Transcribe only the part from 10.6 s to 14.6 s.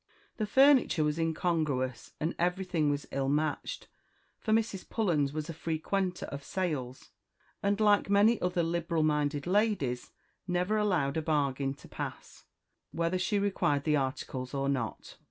allowed a bargain to pass, whether she required the articles